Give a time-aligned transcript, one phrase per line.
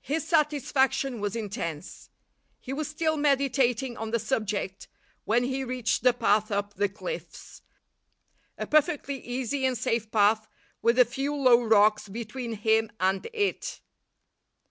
[0.00, 2.08] His satisfaction was intense.
[2.58, 4.88] He was still meditating on the subject
[5.26, 7.60] when he reached the path up the cliffs;
[8.56, 10.48] a perfectly easy and safe path
[10.80, 13.82] with a few low rocks between him and it.